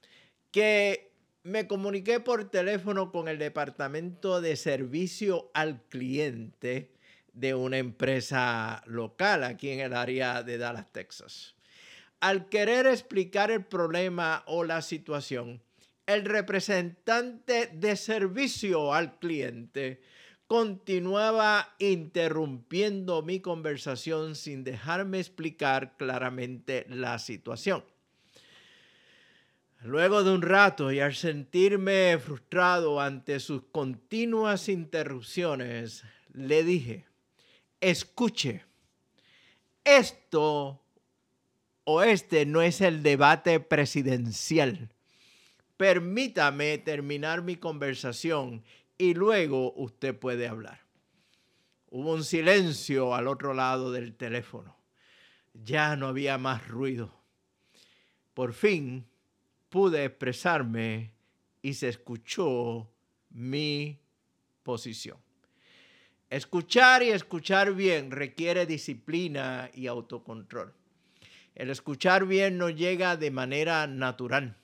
[0.51, 1.13] que
[1.45, 6.93] me comuniqué por teléfono con el departamento de servicio al cliente
[7.33, 11.55] de una empresa local aquí en el área de Dallas, Texas.
[12.19, 15.63] Al querer explicar el problema o la situación,
[16.07, 20.03] el representante de servicio al cliente
[20.51, 27.85] continuaba interrumpiendo mi conversación sin dejarme explicar claramente la situación.
[29.83, 36.03] Luego de un rato y al sentirme frustrado ante sus continuas interrupciones,
[36.33, 37.05] le dije,
[37.81, 38.65] escuche,
[39.85, 40.83] esto
[41.85, 44.89] o este no es el debate presidencial.
[45.77, 48.65] Permítame terminar mi conversación
[49.01, 50.83] y luego usted puede hablar.
[51.89, 54.77] Hubo un silencio al otro lado del teléfono.
[55.55, 57.11] Ya no había más ruido.
[58.35, 59.07] Por fin
[59.71, 61.15] pude expresarme
[61.63, 62.93] y se escuchó
[63.31, 63.99] mi
[64.63, 65.17] posición.
[66.29, 70.75] Escuchar y escuchar bien requiere disciplina y autocontrol.
[71.55, 74.60] El escuchar bien no llega de manera natural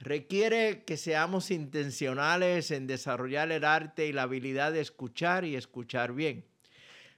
[0.00, 6.12] requiere que seamos intencionales en desarrollar el arte y la habilidad de escuchar y escuchar
[6.12, 6.44] bien.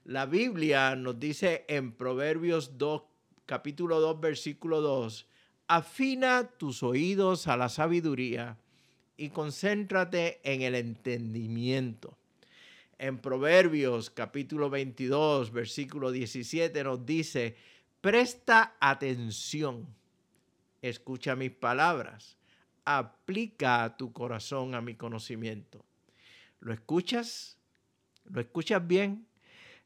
[0.04, 3.02] La Biblia nos dice en Proverbios 2,
[3.44, 5.26] capítulo 2, versículo 2,
[5.69, 8.56] afina tus oídos a la sabiduría
[9.16, 12.16] y concéntrate en el entendimiento.
[12.98, 17.56] En Proverbios capítulo 22, versículo 17 nos dice,
[18.00, 19.86] presta atención,
[20.80, 22.39] escucha mis palabras
[22.84, 25.84] aplica tu corazón a mi conocimiento.
[26.60, 27.58] ¿Lo escuchas?
[28.24, 29.26] ¿Lo escuchas bien?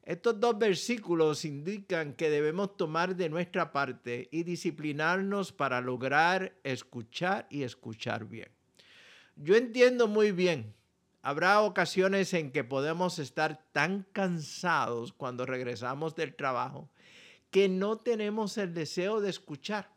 [0.03, 7.47] Estos dos versículos indican que debemos tomar de nuestra parte y disciplinarnos para lograr escuchar
[7.49, 8.49] y escuchar bien.
[9.35, 10.75] Yo entiendo muy bien,
[11.23, 16.87] habrá ocasiones en que podemos estar tan cansados cuando regresamos del trabajo
[17.49, 19.89] que no tenemos el deseo de escuchar.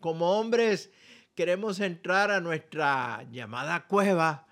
[0.00, 0.90] Como hombres
[1.34, 4.46] queremos entrar a nuestra llamada cueva,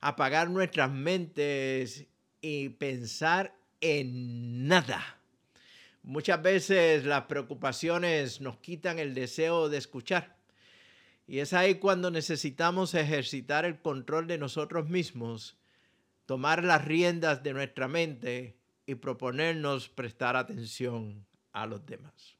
[0.00, 2.06] apagar nuestras mentes
[2.40, 5.18] y pensar en nada.
[6.02, 10.36] Muchas veces las preocupaciones nos quitan el deseo de escuchar.
[11.26, 15.56] Y es ahí cuando necesitamos ejercitar el control de nosotros mismos,
[16.24, 18.56] tomar las riendas de nuestra mente
[18.86, 22.36] y proponernos prestar atención a los demás.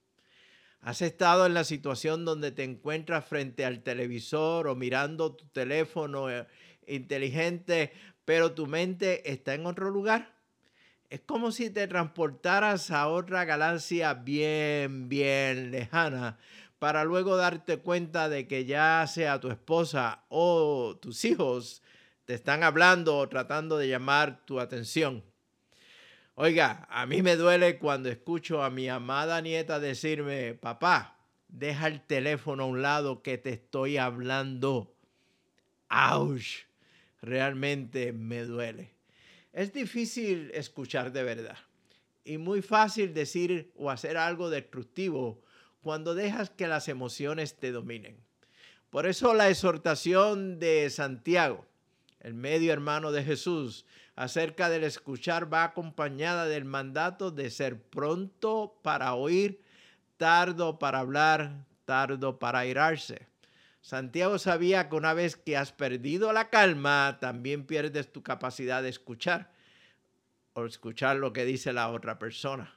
[0.87, 6.31] ¿Has estado en la situación donde te encuentras frente al televisor o mirando tu teléfono
[6.31, 6.47] eh,
[6.87, 7.93] inteligente,
[8.25, 10.37] pero tu mente está en otro lugar?
[11.11, 16.39] Es como si te transportaras a otra galaxia bien, bien lejana
[16.79, 21.83] para luego darte cuenta de que ya sea tu esposa o tus hijos
[22.27, 25.25] te están hablando o tratando de llamar tu atención.
[26.39, 31.17] Oiga, a mí me duele cuando escucho a mi amada nieta decirme, papá,
[31.49, 34.95] deja el teléfono a un lado que te estoy hablando.
[35.89, 36.67] ¡Auch!
[37.23, 38.91] Realmente me duele.
[39.55, 41.57] Es difícil escuchar de verdad
[42.23, 45.43] y muy fácil decir o hacer algo destructivo
[45.81, 48.15] cuando dejas que las emociones te dominen.
[48.91, 51.65] Por eso la exhortación de Santiago,
[52.21, 58.79] el medio hermano de Jesús, acerca del escuchar va acompañada del mandato de ser pronto
[58.83, 59.63] para oír,
[60.17, 63.29] tardo para hablar, tardo para airarse.
[63.81, 68.89] Santiago sabía que una vez que has perdido la calma, también pierdes tu capacidad de
[68.89, 69.53] escuchar
[70.55, 72.75] o escuchar lo que dice la otra persona.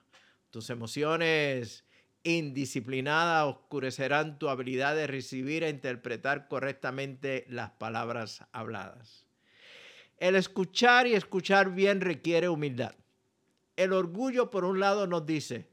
[0.51, 1.85] Tus emociones
[2.23, 9.28] indisciplinadas oscurecerán tu habilidad de recibir e interpretar correctamente las palabras habladas.
[10.19, 12.93] El escuchar y escuchar bien requiere humildad.
[13.77, 15.69] El orgullo, por un lado, nos dice,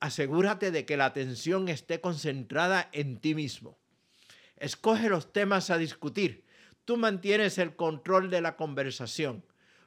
[0.00, 3.78] asegúrate de que la atención esté concentrada en ti mismo.
[4.56, 6.44] Escoge los temas a discutir.
[6.84, 9.44] Tú mantienes el control de la conversación.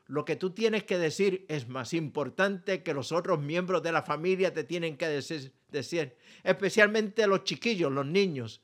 [0.08, 4.04] Lo que tú tienes que decir es más importante que los otros miembros de la
[4.04, 5.52] familia te tienen que decir,
[6.44, 8.62] especialmente los chiquillos, los niños.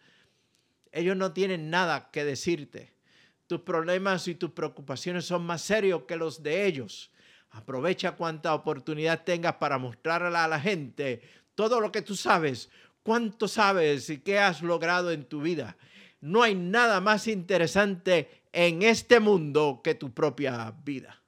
[0.94, 2.93] Ellos no tienen nada que decirte.
[3.54, 7.12] Tus problemas y tus preocupaciones son más serios que los de ellos.
[7.52, 11.22] Aprovecha cuanta oportunidad tengas para mostrarle a la gente
[11.54, 12.72] todo lo que tú sabes,
[13.04, 15.78] cuánto sabes y qué has logrado en tu vida
[16.24, 21.22] no hay nada más interesante en este mundo que tu propia vida.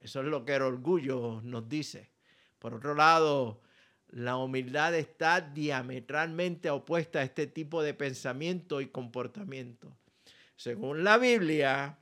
[0.00, 2.10] Eso es lo que el orgullo nos dice.
[2.58, 3.62] Por otro lado,
[4.08, 9.96] la humildad está diametralmente opuesta a este tipo de pensamiento y comportamiento.
[10.62, 11.98] Según la Biblia,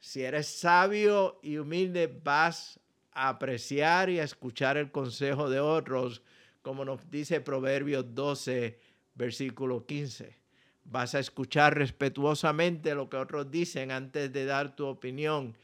[0.00, 2.80] si eres sabio y humilde, vas
[3.12, 6.22] a apreciar y a escuchar el consejo de otros,
[6.62, 8.80] como nos dice Proverbios 12,
[9.14, 10.38] versículo 15.
[10.84, 15.54] Vas a escuchar respetuosamente lo que otros dicen antes de dar tu opinión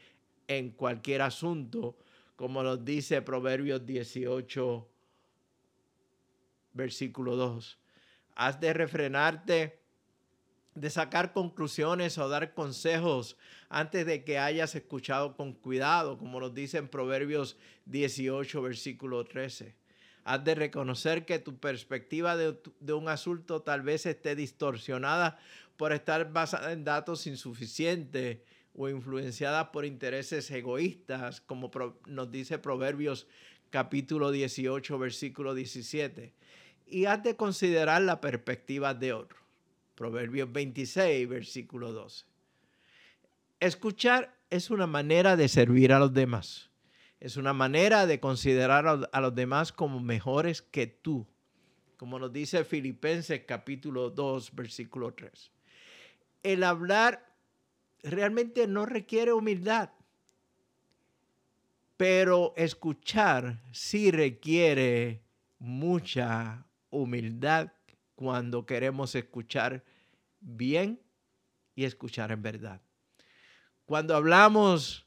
[0.47, 1.97] en cualquier asunto,
[2.35, 4.87] como nos dice Proverbios 18,
[6.73, 7.79] versículo 2.
[8.35, 9.80] Has de refrenarte
[10.75, 13.37] de sacar conclusiones o dar consejos
[13.69, 19.75] antes de que hayas escuchado con cuidado, como nos dice en Proverbios 18, versículo 13.
[20.23, 22.55] Has de reconocer que tu perspectiva de,
[22.93, 25.39] un asunto tal vez esté distorsionada
[25.77, 28.37] por estar basada en datos insuficientes
[28.75, 31.71] o influenciada por intereses egoístas, como
[32.05, 33.27] nos dice Proverbios
[33.71, 36.33] capítulo 18, versículo 17.
[36.87, 39.40] Y has de considerar la perspectiva de otro.
[40.01, 42.25] Proverbios 26, versículo 12.
[43.59, 46.71] Escuchar es una manera de servir a los demás.
[47.19, 51.27] Es una manera de considerar a los demás como mejores que tú,
[51.97, 55.51] como nos dice Filipenses capítulo 2, versículo 3.
[56.41, 57.35] El hablar
[58.01, 59.91] realmente no requiere humildad,
[61.97, 65.21] pero escuchar sí requiere
[65.59, 67.71] mucha humildad
[68.15, 69.83] cuando queremos escuchar
[70.41, 70.99] bien
[71.75, 72.81] y escuchar en verdad.
[73.85, 75.05] Cuando hablamos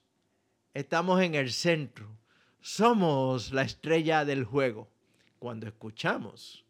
[0.75, 2.19] estamos en el centro.
[2.61, 4.89] Somos la estrella del juego.
[5.39, 6.65] Cuando escuchamos,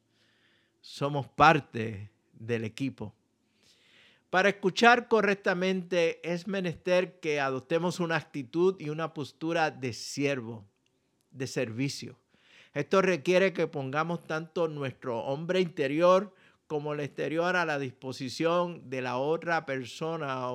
[0.80, 3.14] somos parte del equipo.
[4.28, 10.64] Para escuchar correctamente es menester que adoptemos una actitud y una postura de siervo,
[11.30, 12.18] de servicio.
[12.74, 16.34] Esto requiere que pongamos tanto nuestro hombre interior
[16.66, 20.46] como el exterior a la disposición de la otra persona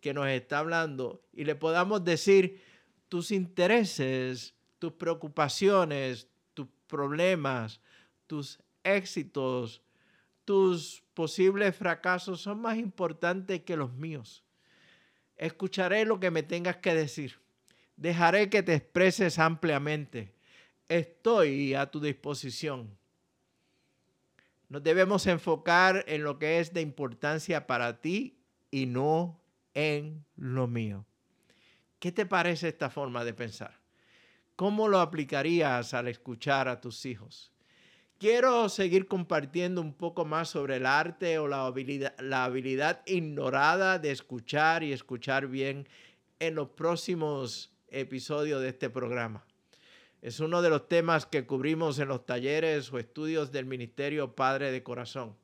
[0.00, 2.62] que nos está hablando y le podamos decir,
[3.08, 7.80] tus intereses, tus preocupaciones, tus problemas,
[8.26, 9.82] tus éxitos,
[10.44, 14.44] tus posibles fracasos son más importantes que los míos.
[15.36, 17.38] Escucharé lo que me tengas que decir.
[17.96, 20.34] Dejaré que te expreses ampliamente.
[20.88, 22.99] Estoy a tu disposición.
[24.70, 28.38] Nos debemos enfocar en lo que es de importancia para ti
[28.70, 29.42] y no
[29.74, 31.04] en lo mío.
[31.98, 33.80] ¿Qué te parece esta forma de pensar?
[34.54, 37.52] ¿Cómo lo aplicarías al escuchar a tus hijos?
[38.18, 43.98] Quiero seguir compartiendo un poco más sobre el arte o la habilidad, la habilidad ignorada
[43.98, 45.88] de escuchar y escuchar bien
[46.38, 49.44] en los próximos episodio de este programa.
[50.22, 54.70] Es uno de los temas que cubrimos en los talleres o estudios del Ministerio Padre
[54.70, 55.34] de Corazón.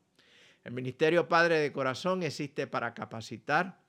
[0.65, 3.81] El Ministerio Padre de Corazón existe para capacitar,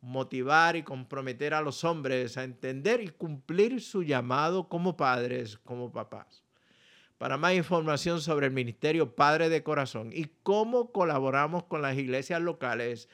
[0.00, 5.90] motivar y comprometer a los hombres a entender y cumplir su llamado como padres, como
[5.90, 6.44] papás.
[7.18, 12.40] Para más información sobre el Ministerio Padre de Corazón y cómo colaboramos con las iglesias
[12.40, 13.08] locales,